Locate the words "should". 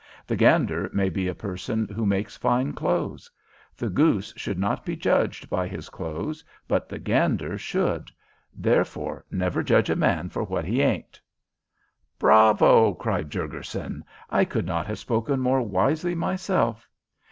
4.35-4.57, 7.55-8.09